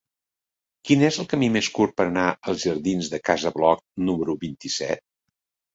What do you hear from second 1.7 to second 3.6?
curt per anar als jardins de Casa